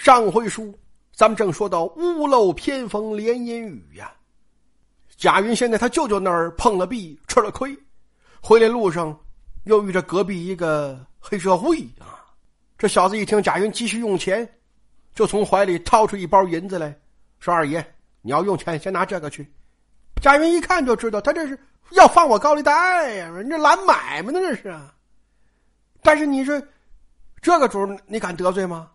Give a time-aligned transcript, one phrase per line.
[0.00, 0.74] 上回书
[1.12, 4.10] 咱们正说到屋漏偏逢连阴雨呀，
[5.18, 7.76] 贾云现在他舅舅那儿碰了壁，吃了亏，
[8.40, 9.14] 回来路上
[9.64, 12.24] 又遇着隔壁一个黑社会啊。
[12.78, 14.50] 这小子一听贾云急需用钱，
[15.14, 16.98] 就从怀里掏出一包银子来，
[17.38, 17.86] 说：“二爷，
[18.22, 19.46] 你要用钱，先拿这个去。”
[20.22, 21.58] 贾云一看就知道，他这是
[21.90, 23.28] 要放我高利贷呀！
[23.28, 24.74] 人家揽买卖呢，这是。
[26.00, 26.58] 但是你说
[27.42, 28.90] 这个主你敢得罪吗？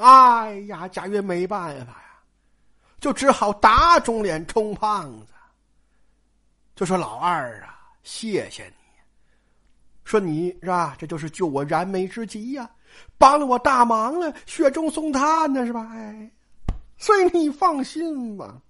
[0.00, 2.18] 哎呀，贾云没办法呀，
[2.98, 5.32] 就只好打肿脸充胖子，
[6.74, 8.74] 就说：“老二啊，谢谢你，
[10.04, 10.96] 说你是吧？
[10.98, 12.70] 这就是救我燃眉之急呀，
[13.18, 15.86] 帮了我大忙了，雪中送炭呢，是吧？
[15.92, 16.30] 哎，
[16.96, 18.60] 所以你放心吧。”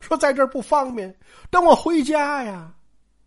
[0.00, 1.16] 说在这儿不方便，
[1.48, 2.70] 等我回家呀，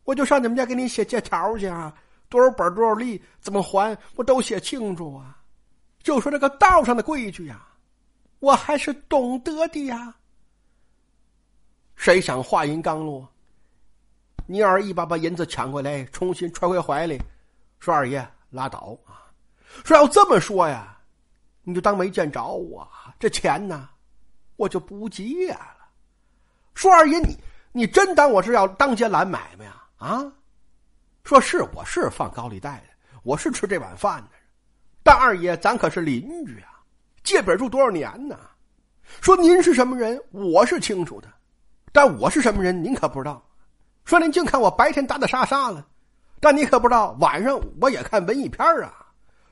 [0.04, 1.91] 我就上你们家给你写借条去啊，
[2.30, 5.34] 多少本多少利，怎么还，我都写清楚啊。
[6.05, 7.66] 就说这个道上的规矩呀，
[8.38, 10.13] 我还是懂得的呀。
[11.96, 13.27] 谁想话音刚落，
[14.46, 17.20] 你二一把把银子抢过来，重新揣回怀里，
[17.79, 19.34] 说二爷拉倒啊，
[19.84, 20.96] 说要这么说呀，
[21.63, 23.90] 你就当没见着我，这钱呢，
[24.57, 25.90] 我就不借了。
[26.76, 27.35] 说二爷，你
[27.72, 29.82] 你真当我是要当街揽买卖呀？
[29.98, 30.32] 啊？
[31.24, 34.35] 说是我是放高利贷的，我是吃这碗饭的。
[35.05, 36.81] 但二爷，咱可是邻居啊，
[37.23, 38.35] 借本住多少年呢？
[39.21, 41.27] 说您是什么人，我是清楚的，
[41.91, 43.39] 但我是什么人，您可不知道。
[44.03, 45.85] 说您净看我白天打打杀杀了，
[46.39, 49.05] 但你可不知道，晚上我也看文艺片啊，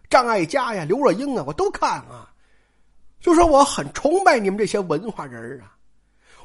[0.09, 2.33] 张艾嘉呀、刘若英啊，我都看啊。
[3.19, 5.77] 就说我很崇拜你们这些文化人啊。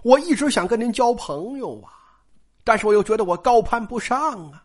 [0.03, 1.89] 我一直想跟您交朋友啊，
[2.63, 4.63] 但是我又觉得我高攀不上啊，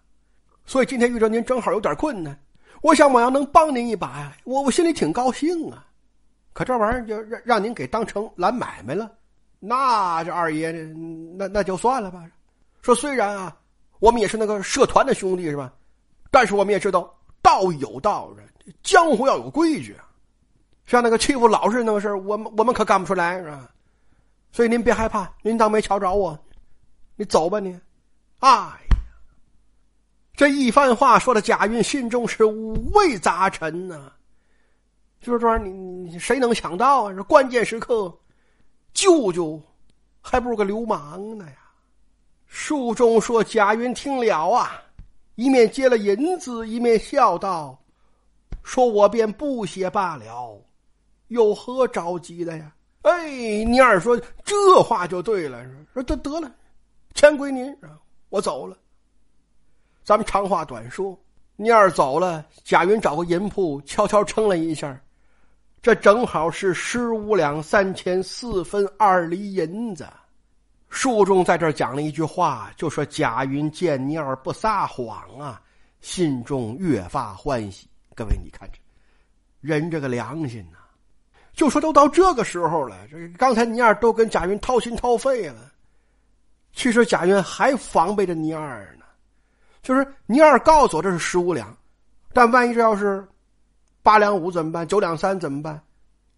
[0.66, 2.38] 所以今天遇着您正好有点困难，
[2.84, 5.88] 我想我要能帮您一把呀，我我心里挺高兴啊。
[6.52, 9.09] 可这玩意儿就让让您给当成揽买卖了，
[9.58, 10.70] 那这二爷
[11.38, 12.23] 那那就算了吧。
[12.81, 13.56] 说虽然啊，
[13.99, 15.73] 我们也是那个社团的兄弟是吧？
[16.30, 17.10] 但是我们也知道
[17.42, 18.30] 道有道，
[18.83, 20.05] 江湖要有规矩啊。
[20.86, 23.71] 像那个欺负老实人那个事儿，我们我们可干不出来是吧？
[24.52, 26.38] 所以您别害怕，您当没瞧着我，
[27.15, 27.80] 你走吧你。
[28.39, 28.77] 啊，
[30.36, 34.11] 这一番话说的贾云心中是五味杂陈呐。
[35.21, 37.14] 就是说，你你谁能想到啊？
[37.14, 38.14] 这关键时刻，
[38.94, 39.61] 舅舅
[40.21, 41.58] 还不如个流氓呢呀。
[42.45, 44.82] 书中说贾云听了啊，
[45.36, 47.80] 一面接了银子，一面笑道
[48.64, 50.61] ：“说我便不写罢了，
[51.30, 52.71] 有何着急的呀？”
[53.04, 53.30] 哎，
[53.64, 56.52] 你二说这话就对了，说得得了，
[57.14, 57.73] 钱归您，
[58.30, 58.77] 我走了。
[60.03, 61.17] 咱们长话短说，
[61.55, 64.99] 你二走了，贾云找个银铺悄悄称了一下，
[65.81, 70.05] 这正好是十五两三钱四分二厘银子。
[70.89, 75.61] 书中在这讲了一句话，就说贾云见你二不撒谎啊，
[76.02, 77.87] 心中越发欢喜。
[78.14, 78.80] 各位，你看这
[79.61, 80.77] 人这个良心呐。
[81.53, 85.71] 就说都到这个时候了，这刚才倪二都跟贾云掏心掏肺了，
[86.73, 89.02] 其实贾云还防备着倪二呢。
[89.83, 91.77] 就是倪二告诉我这是十五两，
[92.33, 93.27] 但万一这要是
[94.02, 94.88] 八两五怎么办？
[94.88, 95.80] 九两三怎么办？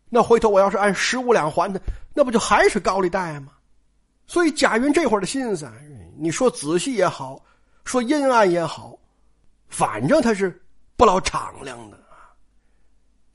[0.10, 1.80] 那回头我要是按十五两还他，
[2.14, 3.54] 那不就还是高利贷吗？
[4.28, 5.72] 所以贾云这会儿的心思，
[6.18, 7.40] 你说仔细也好，
[7.84, 8.98] 说阴暗也好，
[9.70, 10.62] 反正他是
[10.98, 12.34] 不老敞亮的啊，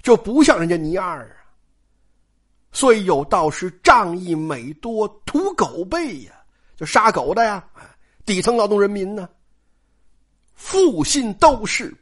[0.02, 1.36] 就不像人家倪二啊。
[2.72, 6.32] 所以有道是仗义每多屠狗辈呀，
[6.76, 7.62] 就杀狗的呀，
[8.24, 9.28] 底层劳动人民呢，
[10.60, 11.92] 负心都是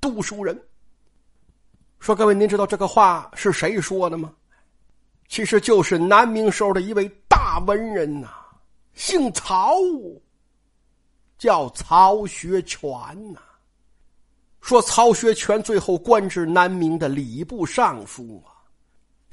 [0.00, 0.56] 读书人。
[1.98, 4.32] 说各位，您知道这个话是谁说的吗？
[5.28, 8.28] 其实就是南明时候的一位大文人呐，
[8.94, 9.74] 姓曹，
[11.36, 12.88] 叫曹学全
[13.32, 13.40] 呐。
[14.60, 18.54] 说曹学全最后官至南明的礼部尚书啊。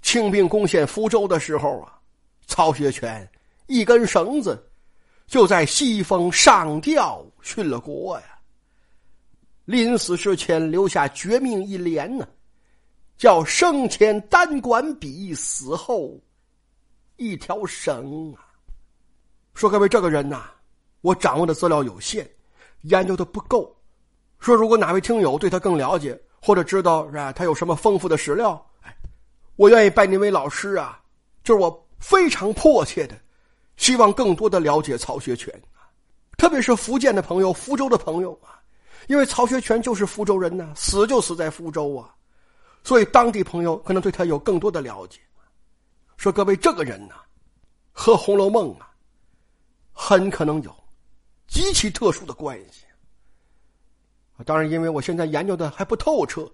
[0.02, 2.00] 清兵攻陷福州的时候啊，
[2.48, 3.30] 曹学全
[3.68, 4.68] 一根绳子
[5.28, 8.31] 就在西风上吊殉了国呀。
[9.66, 12.28] 临死之前留下绝命一联呢，
[13.18, 16.20] 叫“生前单管笔，死后
[17.18, 18.46] 一条绳”啊。
[19.54, 20.50] 说各位这个人呐，
[21.02, 22.30] 我掌握的资料有限，
[22.82, 23.76] 研究的不够。
[24.40, 28.66] 说如果哪位听友对他更了解，或者知道是吧，他有什么丰富的史料。
[29.58, 31.00] 我愿意拜您为老师啊，
[31.44, 33.16] 就是我非常迫切的，
[33.78, 35.86] 希望更多的了解曹学全啊，
[36.38, 38.61] 特别是福建的朋友、福州的朋友啊，
[39.12, 42.16] 因为曹学全就是福州人呐，死就死在福州啊，
[42.82, 45.20] 所以当地朋友可能对他有更多的了解。
[46.16, 47.16] 说各位这个人呢，
[47.92, 48.90] 和《红楼梦》啊，
[49.92, 50.74] 很可能有
[51.46, 52.86] 极其特殊的关系。
[54.46, 56.50] 当然，因为我现在研究的还不透彻，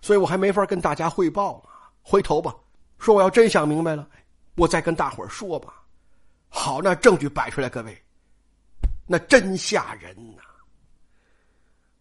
[0.00, 1.92] 所以我还没法跟大家汇报啊。
[2.00, 2.56] 回头吧，
[2.98, 4.08] 说我要真想明白了，
[4.56, 5.74] 我再跟大伙儿说吧。
[6.48, 8.02] 好，那证据摆出来，各位，
[9.06, 10.42] 那真吓人呐！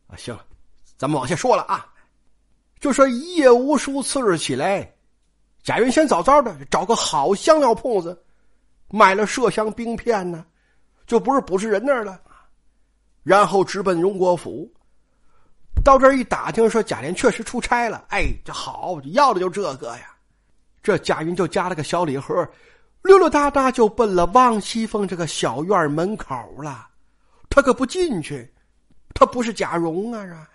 [0.07, 0.43] 啊行了，
[0.97, 1.85] 咱们往下说了啊。
[2.79, 4.93] 就说一夜无书，次日起来，
[5.63, 8.17] 贾云先早早的找个好香料铺子，
[8.89, 10.45] 买了麝香冰片呢，
[11.05, 12.21] 就不是卜士人那儿了，
[13.23, 14.71] 然后直奔荣国府。
[15.83, 18.05] 到这儿一打听，说贾琏确实出差了。
[18.09, 20.13] 哎，这好，要的就这个呀。
[20.81, 22.33] 这贾云就夹了个小礼盒，
[23.03, 26.87] 溜溜达达就奔了王熙凤这个小院门口了。
[27.49, 28.53] 他可不进去，
[29.17, 30.47] 他不是贾蓉啊！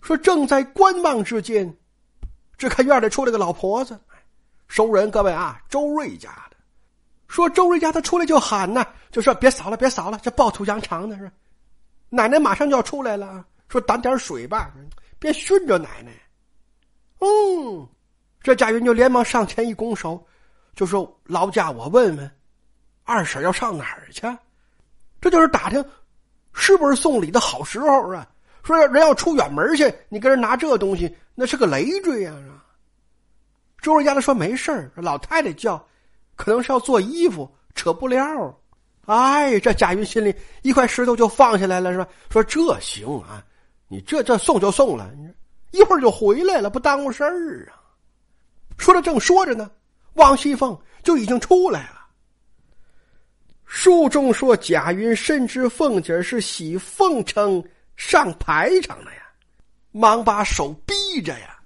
[0.00, 1.76] 说正在观望之间，
[2.56, 3.98] 只看院里出来个老婆子，
[4.68, 6.56] 熟人，各位啊，周瑞家的。
[7.26, 11.28] 说周瑞家他出来就喊呢，就说别扫了，别扫了，这暴土扬长呢是。
[12.10, 13.44] 奶奶马上就要出来了。
[13.68, 14.72] 说打点水吧，
[15.18, 16.12] 别熏着奶奶。
[17.18, 17.88] 嗯，
[18.40, 20.24] 这贾云就连忙上前一拱手，
[20.76, 22.30] 就说：“劳驾我问问，
[23.02, 24.22] 二婶要上哪儿去？
[25.20, 25.84] 这就是打听，
[26.52, 28.26] 是不是送礼的好时候啊？
[28.62, 32.34] 说人要出远门去，你跟人拿这东西，那是个累赘呀。”
[33.80, 35.82] 周瑞家的说：“没事老太太叫，
[36.36, 38.20] 可能是要做衣服，扯布料。”
[39.06, 40.32] 哎，这贾云心里
[40.62, 42.06] 一块石头就放下来了，是吧？
[42.30, 43.42] 说这行啊。
[43.88, 45.10] 你这这送就送了，
[45.72, 47.74] 一会儿就回来了，不耽误事儿啊。
[48.76, 49.68] 说着正说着呢，
[50.12, 51.99] 王熙凤就已经出来了。
[53.72, 57.64] 书中说贾云深知凤姐是喜奉承
[57.94, 59.22] 上排场的呀，
[59.92, 61.56] 忙把手逼着呀，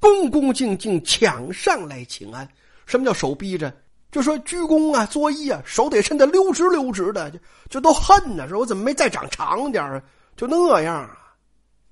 [0.00, 2.46] 恭恭敬敬抢上来请安。
[2.86, 3.72] 什么叫手逼着？
[4.10, 7.38] 就说鞠躬啊，作揖啊，手得伸得溜直溜直的，就
[7.70, 8.48] 就都恨呢。
[8.48, 10.02] 说我怎么没再长长点
[10.36, 11.16] 就那样啊。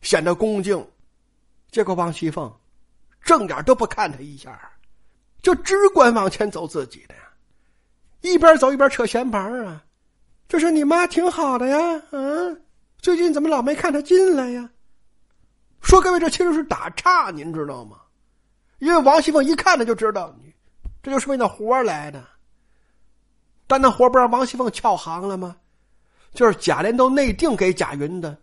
[0.03, 0.85] 显得恭敬，
[1.71, 2.53] 结果王熙凤
[3.23, 4.61] 正眼都不看他一下，
[5.41, 7.30] 就只管往前走自己的呀，
[8.21, 9.83] 一边走一边扯闲旁啊。
[10.49, 12.63] 这是你妈挺好的呀，嗯，
[12.99, 14.69] 最近怎么老没看她进来呀？
[15.81, 17.97] 说各位，这其实是打岔，您知道吗？
[18.81, 20.35] 因为王熙凤一看他就知道，
[21.03, 22.23] 这就是为那活来的。
[23.67, 25.57] 但那活不让王熙凤翘行了吗？
[26.35, 28.37] 就是贾琏都内定给贾云的。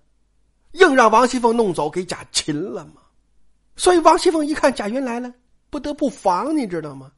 [0.72, 3.02] 硬让王熙凤弄走，给贾琴了嘛？
[3.76, 5.34] 所以王熙凤一看贾云来了，
[5.70, 7.12] 不得不防，你知道吗？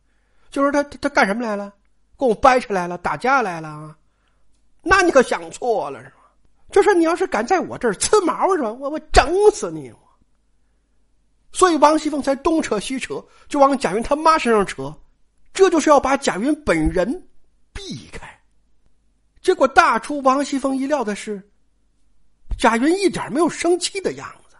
[0.49, 1.73] 就是他他干什么来了？
[2.19, 3.97] 跟我掰扯来了，打架来了啊？
[4.83, 6.15] 那你可想错了是吧？
[6.71, 8.71] 就说你要是敢在我这儿呲毛是吧？
[8.73, 9.91] 我我整死你！
[11.53, 14.93] 所以王熙凤才东扯西扯，就往贾云他妈身上扯，
[15.53, 17.27] 这就是要把贾云本人
[17.73, 18.29] 避开。
[19.41, 21.41] 结果大出王熙凤意料的是。
[22.57, 24.57] 贾云一点没有生气的样子，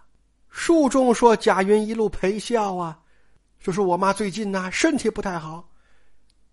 [0.50, 2.98] 书中说贾云一路陪笑啊，
[3.60, 5.68] 就说我妈最近呐身体不太好，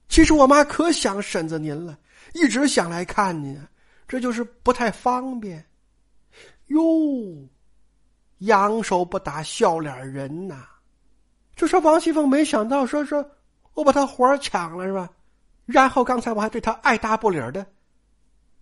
[0.08, 1.98] 其实我妈可想婶子您了，
[2.34, 3.60] 一直想来看您，
[4.06, 5.64] 这就是不太方便。
[6.66, 6.80] 哟，
[8.38, 10.64] 扬手不打笑脸人呐，
[11.54, 13.28] 就说王熙凤没想到说说
[13.74, 15.08] 我把他活抢了是吧？
[15.64, 17.66] 然后刚才我还对他爱答不理的，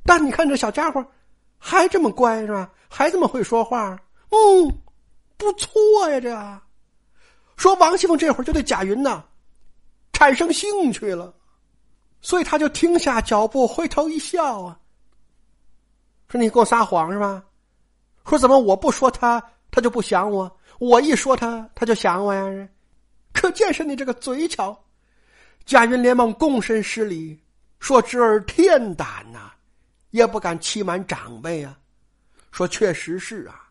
[0.04, 1.04] 但你看这小家伙。
[1.66, 2.70] 还这么乖是吧？
[2.90, 3.98] 还这么会说话？
[4.28, 4.78] 嗯，
[5.38, 5.70] 不错
[6.10, 6.20] 呀。
[6.20, 6.60] 这
[7.56, 9.24] 说王熙凤这会儿就对贾云呢
[10.14, 11.34] 产生兴趣了，
[12.22, 14.80] 所以他就停下脚步，回头一笑啊，
[16.28, 17.44] 说：“你给我撒谎是吧？
[18.24, 22.68] 说怎么我不说他，他就不想我；我一说他，他就想我呀？
[23.34, 24.74] 可见是你这个嘴巧。”
[25.66, 27.38] 贾云连忙躬身施礼，
[27.78, 29.50] 说：“侄儿天胆呐！”
[30.12, 31.76] 也不敢欺瞒长辈啊，
[32.52, 33.68] 说确实是啊，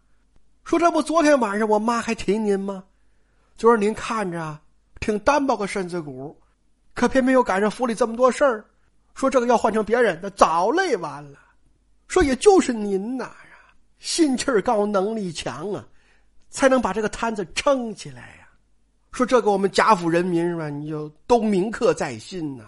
[0.65, 2.83] 说这不昨天晚上我妈还提您吗？
[3.55, 4.59] 就说您看着
[5.03, 6.33] 挺单薄个身子骨，
[6.93, 8.63] 可偏偏又赶上府里这么多事儿，
[9.15, 11.38] 说这个要换成别人，那早累完了。
[12.07, 13.31] 说也就是您呐，
[14.00, 15.86] 心气儿高，能力强啊，
[16.50, 18.48] 才能把这个摊子撑起来呀。
[19.12, 20.69] 说这个我们贾府人民是吧？
[20.69, 22.63] 你就都铭刻在心呐，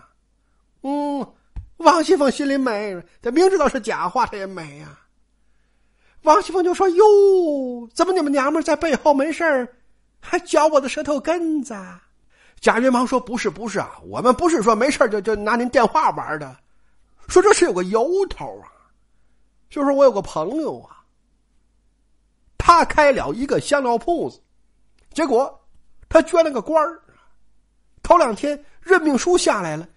[0.81, 1.25] 嗯。
[1.77, 4.97] 王熙凤心里美，他明知道是假话，他也美呀。
[6.23, 7.05] 王熙凤就说：“哟，
[7.93, 9.67] 怎么你们娘们在背后没事
[10.21, 11.73] 还嚼我的舌头根子？”
[12.59, 16.57] 贾云忙说：“不是，不是啊，我们不是说没事就就拿您电话玩的，
[17.27, 18.71] 说这是有个由头啊，
[19.69, 21.03] 就是我有个朋友啊，
[22.57, 24.41] 他开了一个香料铺子，
[25.13, 25.61] 结果
[26.09, 26.99] 他捐了个官儿，
[28.01, 29.87] 头两天任命书下来了，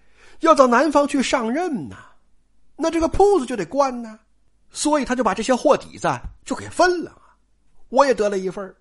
[0.41, 1.95] 要到南方去上任呢，
[2.75, 4.19] 那这个铺子就得关呢，
[4.69, 6.07] 所以他就把这些货底子
[6.45, 7.19] 就给分了
[7.89, 8.75] 我也得了一份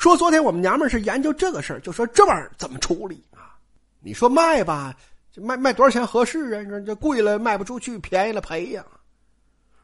[0.00, 3.54] 说昨天我们娘们是研究这个事儿，就说这玩意儿怎么处理啊？
[4.00, 4.96] 你说卖吧，
[5.36, 6.80] 卖卖多少钱合适啊？
[6.86, 8.82] 这贵了卖不出去，便宜了赔呀。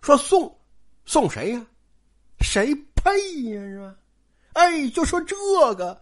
[0.01, 0.59] 说送，
[1.05, 1.67] 送谁呀？
[2.41, 3.61] 谁配呀？
[3.61, 3.95] 是吧？
[4.55, 5.37] 哎，就说这
[5.75, 6.01] 个。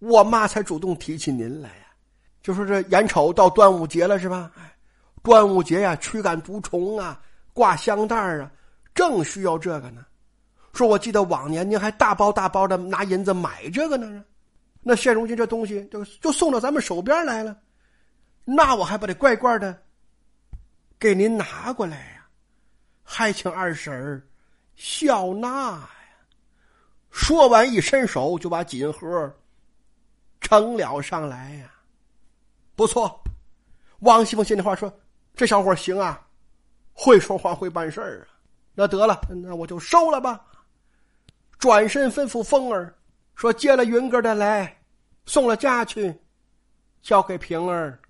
[0.00, 1.84] 我妈才主动提起您来呀，
[2.42, 4.50] 就说这眼瞅到端午节了是吧？
[4.58, 4.74] 哎，
[5.22, 7.22] 端午节呀，驱赶毒虫啊，
[7.52, 8.50] 挂香袋啊，
[8.92, 10.04] 正需要这个呢。
[10.72, 14.24] 说我记得往年您还大包大包的拿银子买这个呢，
[14.82, 17.56] 那现如今这东西就就送到咱们手边来了，
[18.44, 19.76] 那我还不得乖乖的
[20.98, 22.26] 给您拿过来呀？
[23.02, 24.22] 还请二婶儿
[24.76, 25.90] 笑纳呀。
[27.10, 29.36] 说完，一伸手就把锦盒。
[30.40, 31.70] 呈了上来呀，
[32.74, 33.22] 不错。
[33.98, 34.92] 王熙凤心里话说
[35.36, 36.26] ：“这小伙行啊，
[36.94, 38.40] 会说话，会办事儿啊。”
[38.74, 40.40] 那得了，那我就收了吧。
[41.60, 42.92] 转身吩咐风儿
[43.34, 44.82] 说：“接了云哥的来，
[45.26, 46.18] 送了家去，
[47.02, 48.00] 交给平儿。”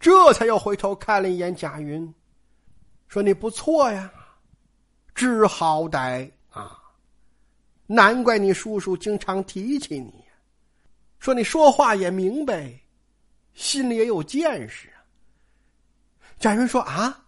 [0.00, 2.12] 这才又回头看了一眼贾云，
[3.06, 4.12] 说：“你不错呀，
[5.14, 6.82] 知好歹啊，
[7.86, 10.12] 难怪你叔叔经常提起你。”
[11.20, 12.74] 说你说话也明白，
[13.54, 14.98] 心里也有见识啊。
[16.40, 17.24] 贾云说：“啊，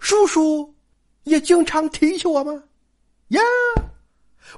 [0.00, 0.74] 叔叔
[1.22, 2.60] 也经常提起我吗？”
[3.28, 3.40] 呀，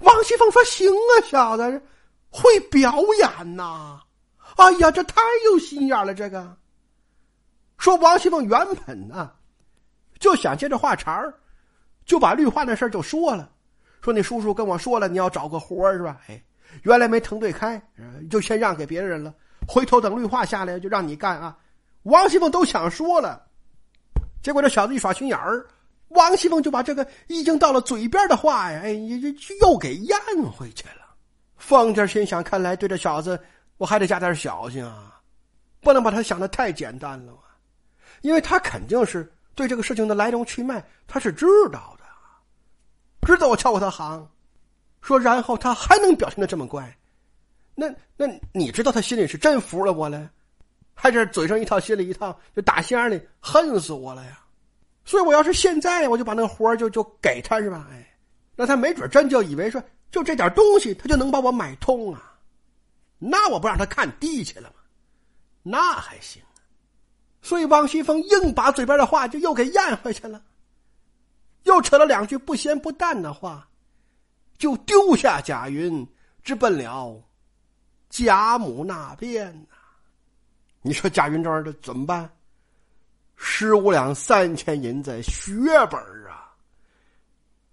[0.00, 1.82] 王熙凤说：“行啊，小子，
[2.30, 4.00] 会表演呐！
[4.56, 6.56] 哎呀，这太有心眼了。”这个
[7.78, 9.32] 说王熙凤原本呢，
[10.18, 11.34] 就想接着话茬儿，
[12.04, 13.50] 就把绿化那事儿就说了，
[14.00, 16.20] 说你叔叔跟我说了，你要找个活儿是吧？
[16.28, 16.42] 哎。
[16.82, 17.80] 原来没腾对开，
[18.28, 19.32] 就先让给别人了。
[19.66, 21.56] 回头等绿化下来，就让你干啊！
[22.02, 23.46] 王熙凤都想说了，
[24.42, 25.64] 结果这小子一耍心眼儿，
[26.08, 29.16] 王熙凤就把这个已经到了嘴边的话呀，哎，又
[29.60, 30.16] 又给咽
[30.52, 31.04] 回去了。
[31.56, 33.38] 凤姐心想：看来对这小子，
[33.76, 35.20] 我还得加点小心啊，
[35.80, 37.58] 不能把他想的太简单了啊，
[38.20, 42.04] 因为他肯定是对这个事情的来龙去脉，他是知道的，
[43.26, 44.28] 知道我撬过他行。
[45.02, 46.96] 说，然后他还能表现的这么乖，
[47.74, 47.86] 那
[48.16, 50.28] 那你知道他心里是真服了我了，
[50.94, 54.40] 还是嘴上一套心里一套，就打心眼里恨死我了呀？
[55.06, 57.88] 所以我要是现在我就把那个活就就给他是吧？
[57.90, 58.14] 哎，
[58.54, 62.36] 那他没准真就以为说就这点东西他就能把我买通啊？
[63.18, 64.74] 那我不让他看地去了吗？
[65.62, 66.42] 那还行。
[67.40, 70.42] 所以王熙凤硬把嘴边的话就又给咽回去了，
[71.62, 73.66] 又扯了两句不咸不淡的话。
[74.58, 76.04] 就丢下贾云，
[76.42, 77.22] 直奔了
[78.08, 79.76] 贾母那边呐。
[80.80, 82.28] 你说贾云这玩意儿怎么办？
[83.36, 85.52] 十五两三千银子血
[85.90, 86.52] 本啊，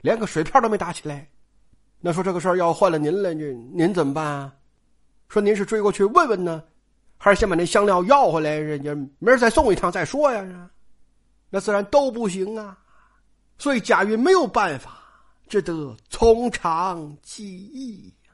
[0.01, 1.27] 连个水漂都没打起来。
[1.99, 4.53] 那说这个事儿要换了您了，您您怎么办啊？
[5.29, 6.63] 说您是追过去问问呢，
[7.17, 10.69] 还是先把那香料要回来，人家明儿再送一趟再说呀？
[11.49, 12.77] 那自然都不行啊。
[13.57, 14.99] 所以贾云没有办法。
[15.49, 18.33] 只得从长计议呀。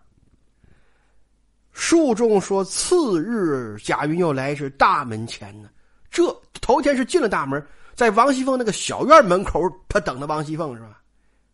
[1.74, 5.69] 书中说，次日贾云又来至大门前呢。
[6.10, 11.01] 这头天是进了大门，在王熙凤那个小院门口，他等着王熙凤是吧？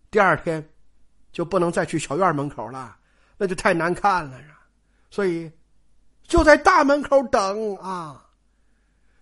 [0.09, 0.65] 第二天
[1.31, 2.95] 就不能再去小院门口了，
[3.37, 4.59] 那就太难看了是吧？
[5.09, 5.51] 所以
[6.23, 8.21] 就在大门口等啊。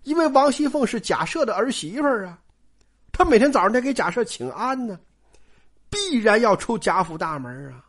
[0.04, 2.38] 因为王熙凤是贾赦的儿媳妇啊，
[3.12, 5.00] 她每天早上得给贾赦请安呢。
[5.90, 7.86] 必然要出贾府大门啊，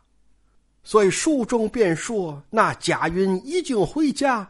[0.83, 4.47] 所以书中便说：那贾云已经回家，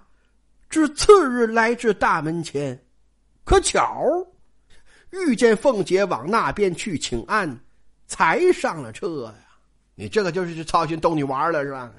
[0.70, 2.78] 至次日来至大门前，
[3.46, 4.04] 可巧
[5.12, 7.58] 遇见凤姐往那边去请安，
[8.08, 9.36] 才上了车呀。
[9.94, 11.90] 你这个就是去操心逗你玩了是吧？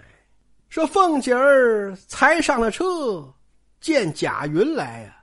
[0.69, 3.33] 说凤姐儿才上了车，
[3.81, 5.17] 见贾云来呀，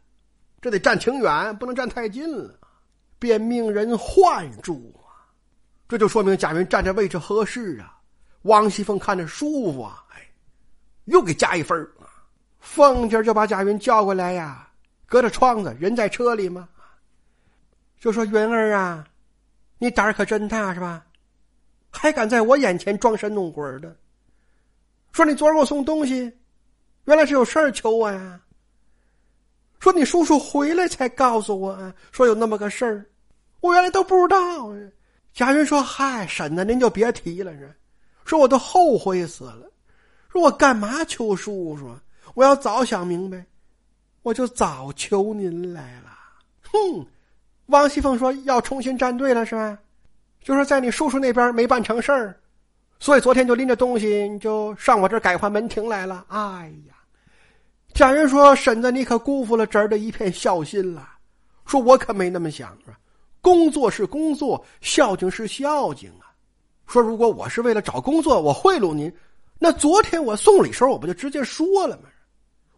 [0.61, 2.57] 这得站挺远，不能站太近了，
[3.19, 5.27] 便命人唤住啊。
[5.87, 7.99] 这就说明贾云站这位置合适啊，
[8.43, 10.25] 王熙凤看着舒服啊，哎，
[11.03, 12.07] 又给加一分啊。
[12.59, 14.67] 凤姐就把贾云叫过来呀，
[15.05, 16.67] 隔着窗子，人在车里吗？
[17.99, 19.07] 就说云儿啊，
[19.77, 21.05] 你胆儿可真大是吧？
[21.89, 23.95] 还敢在我眼前装神弄鬼的？
[25.11, 26.31] 说你昨儿给我送东西，
[27.05, 28.39] 原来是有事儿求我呀？
[29.79, 33.05] 说你叔叔回来才告诉我，说有那么个事儿，
[33.59, 34.73] 我原来都不知道。
[35.33, 37.51] 贾云说：“嗨，婶子，您就别提了。
[38.23, 39.69] 说，我都后悔死了。
[40.29, 41.95] 说我干嘛求叔叔？
[42.33, 43.45] 我要早想明白，
[44.23, 46.17] 我就早求您来了。
[46.71, 47.05] 哼，
[47.67, 49.77] 王熙凤说要重新站队了是吧？
[50.41, 52.35] 就是在你叔叔那边没办成事儿，
[52.99, 56.25] 所以昨天就拎着东西就上我这儿改换门庭来了。
[56.29, 56.95] 哎呀，
[57.93, 61.09] 贾云说婶子你可辜负了侄儿的一片孝心了。
[61.65, 62.99] 说我可没那么想啊，
[63.39, 66.31] 工作是工作，孝敬是孝敬啊。
[66.87, 69.11] 说如果我是为了找工作，我贿赂您，
[69.59, 72.09] 那昨天我送礼时候我不就直接说了吗？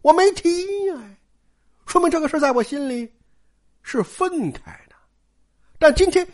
[0.04, 0.94] 我没提呀，
[1.86, 3.14] 说明这个事在我心里
[3.82, 4.96] 是分开的。
[5.78, 6.28] 但今天。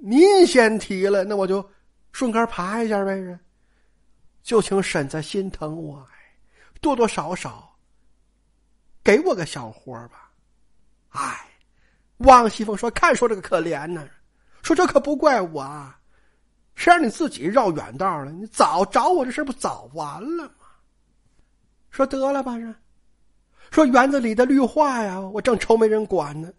[0.00, 1.68] 您先提了，那我就
[2.12, 3.36] 顺杆爬一下呗。
[4.44, 6.06] 就请婶子心疼我，
[6.80, 7.76] 多多少少
[9.02, 10.30] 给我个小活吧。
[11.08, 11.48] 哎，
[12.18, 14.08] 王熙凤说：“看说这个可怜呢，
[14.62, 15.92] 说这可不怪我，
[16.76, 18.30] 谁让你自己绕远道了？
[18.30, 20.66] 你早找我这事不早完了吗？”
[21.90, 22.72] 说得了吧是，
[23.70, 26.50] 说园子里的绿化呀，我正愁没人管呢。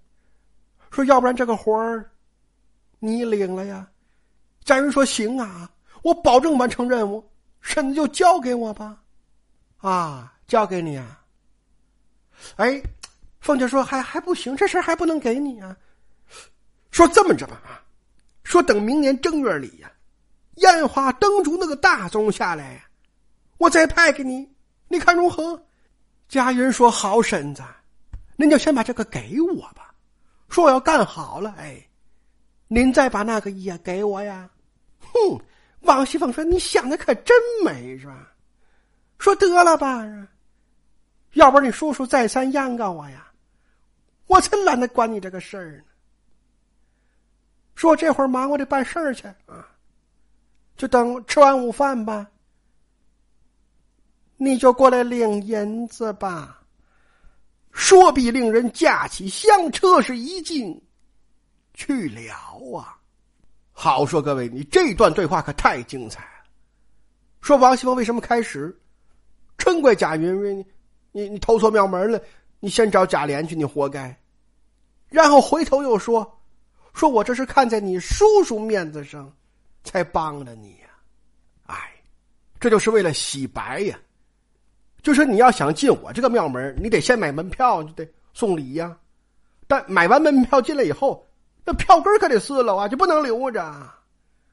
[0.92, 2.10] 说要不然这个活儿。
[3.00, 3.88] 你领了呀？
[4.66, 5.70] 家人说行啊，
[6.04, 7.24] 我保证完成任务，
[7.62, 9.02] 婶子就交给我吧。
[9.78, 11.24] 啊，交给你啊。
[12.58, 12.82] 哎，
[13.40, 15.76] 凤姐说还还不行，这事还不能给你啊。
[16.92, 17.82] 说这么着吧啊，
[18.44, 19.92] 说等明年正月里呀，
[20.56, 22.84] 烟花灯烛那个大钟下来，
[23.58, 24.52] 我再派给你，
[24.90, 25.62] 你看如何？
[26.30, 27.62] 家人说好，婶子，
[28.38, 29.94] 您就先把这个给我吧。
[30.48, 31.86] 说我要干好了，哎。
[32.72, 34.48] 您再把那个也给我呀！
[35.00, 35.42] 哼，
[35.80, 38.32] 王熙凤说：“你想的可真美，是吧？”
[39.18, 40.06] 说得了吧，
[41.34, 43.28] 要不然你叔叔再三央告我呀，
[44.28, 45.84] 我才懒得管你这个事儿呢。
[47.74, 49.68] 说这会儿忙，我得办事儿去啊，
[50.78, 52.30] 就等吃完午饭吧。
[54.42, 56.62] 你就过来领银子吧。
[57.74, 60.82] 说必令人架起香车，是一进。
[61.74, 62.34] 去了
[62.78, 62.98] 啊！
[63.72, 66.50] 好说，各位，你这段对话可太精彩了。
[67.42, 68.78] 说王熙凤为什么开始？
[69.58, 70.66] 嗔怪贾云，你
[71.12, 72.22] 你你偷错庙门了，
[72.62, 74.18] 你先找贾琏去，你活该。
[75.10, 76.42] 然后回头又说，
[76.94, 79.32] 说我这是看在你叔叔面子上，
[79.84, 80.88] 才帮了你呀。
[81.68, 81.92] 哎，
[82.58, 84.00] 这就是为了洗白呀。
[85.02, 88.98] 就是你要想进我这个庙门，你得先买门票，就得送礼呀。
[89.68, 91.26] 但买完门票进来以后。
[91.66, 93.62] 那票根可得撕了啊，就不能留着，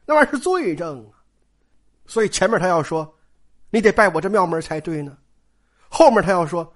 [0.05, 1.17] 那玩意儿是罪证啊。
[2.05, 3.11] 所以前面他要说，
[3.71, 5.17] 你得拜我这庙门才对呢。
[5.89, 6.71] 后面他要说，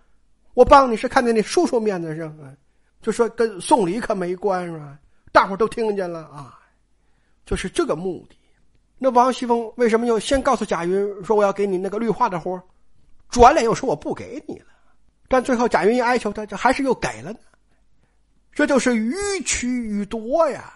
[0.54, 2.34] 我帮你是看在你叔叔面子上，
[3.02, 4.98] 就说跟送礼可没关是吧？
[5.30, 6.58] 大伙都听见了啊，
[7.44, 8.36] 就是这个目的。
[8.96, 12.62] 那王熙凤为什么又先告诉贾云说我要给你那个绿化的活
[13.30, 14.66] 转脸又说我不给你了？
[15.28, 17.38] 但最后贾云一哀求他，这还是又给了呢。
[18.52, 19.14] 这就是予
[19.46, 20.74] 取予夺呀，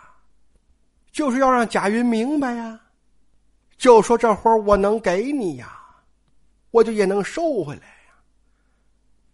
[1.11, 2.81] 就是要让贾云明白呀，
[3.77, 5.77] 就说这活我能给你呀，
[6.71, 8.15] 我就也能收回来呀。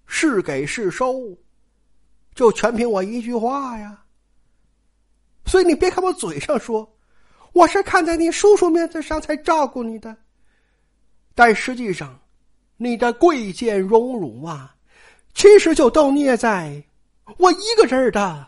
[0.07, 1.37] 是给是收，
[2.35, 4.03] 就全凭我一句话呀。
[5.45, 6.97] 所以你别看我嘴上说，
[7.53, 10.17] 我是看在你叔叔面子上才照顾你的，
[11.35, 12.19] 但实际上，
[12.83, 14.75] 你的贵贱荣辱啊，
[15.35, 16.83] 其实就都捏在。
[17.37, 18.47] 我一个人的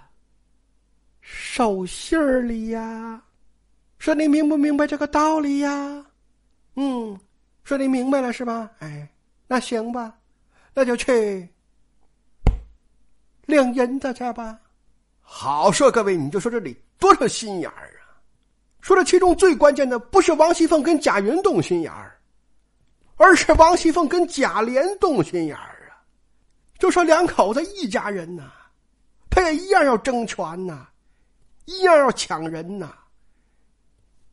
[1.21, 3.23] 手心里呀，
[3.99, 6.07] 说你明不明白这个道理呀？
[6.77, 7.21] 嗯，
[7.63, 8.71] 说你明白了是吧？
[8.79, 9.07] 哎，
[9.47, 10.15] 那行吧，
[10.73, 11.47] 那就去
[13.45, 14.59] 领银子去吧。
[15.21, 18.17] 好说，各位，你就说这里多少心眼儿啊？
[18.81, 22.12] 说这其中最关键的不是王熙凤跟贾云动心眼儿，
[23.23, 26.03] 而是王熙凤跟贾琏动心眼儿啊。
[26.79, 28.51] 就说两口子一家人呐。
[29.35, 30.87] 他也一样要争权呐，
[31.65, 32.93] 一样要抢人呐，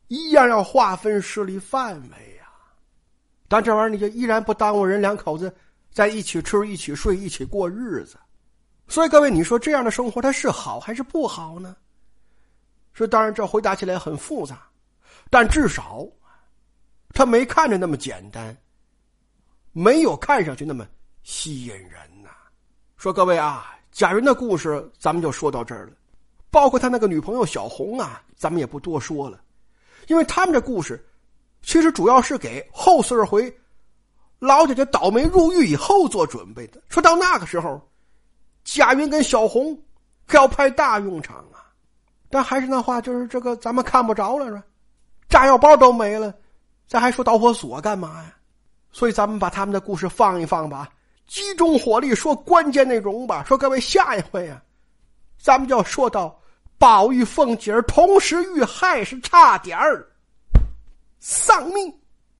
[0.08, 2.46] 一样要划分势力范围呀。
[3.48, 5.50] 但这玩意儿你就依然不耽误人两口子
[5.90, 8.18] 在一起吃、一起睡、一起过日子。
[8.88, 11.74] 所以各位，你说这样的生活它是好还是不好呢？
[12.92, 14.68] 说当然，这回答起来很复杂，
[15.30, 16.06] 但至少
[17.14, 18.54] 他没看着那么简单，
[19.80, 20.86] 没有看上去那么
[21.22, 22.30] 吸引人呐。
[22.96, 23.76] 说各位啊。
[23.92, 25.92] 贾云的故事咱们就说到这儿了，
[26.48, 29.40] 包括他那个女朋友小红啊，咱们也不多说了，
[30.06, 31.04] 因为他们这故事
[31.60, 33.52] 其实主要是给后四十回
[34.38, 36.80] 老姐姐倒霉入狱以后做准备的。
[36.88, 37.84] 说到那个时候，
[38.62, 39.76] 贾云跟小红
[40.24, 41.66] 可要派大用场啊。
[42.30, 44.62] 但还是那话，就是这个咱们看不着了是吧？
[45.28, 46.32] 炸药包都没了，
[46.86, 48.32] 咱还说导火索干嘛呀？
[48.92, 50.88] 所以咱们把他们的故事放一放吧。
[51.26, 53.44] 集中火力说关键内容吧。
[53.46, 54.60] 说各位，下一回啊，
[55.38, 56.36] 咱们就要说到
[56.76, 60.06] 宝玉、凤姐同时遇害，是差点儿
[61.18, 61.94] 丧命。